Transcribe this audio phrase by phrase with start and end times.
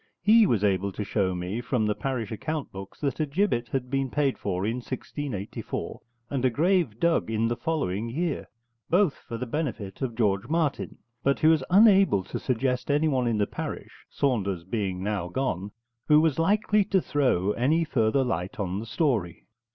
[0.23, 3.91] He was able to show me from the parish account books that a gibbet had
[3.91, 8.49] been paid for in 1684, and a grave dug in the following year,
[8.89, 13.37] both for the benefit of George Martin; but he was unable to suggest anyone in
[13.37, 15.69] the parish, Saunders being now gone,
[16.07, 19.45] who was likely to throw any further light on the story.